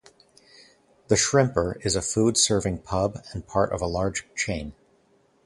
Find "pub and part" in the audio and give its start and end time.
2.79-3.71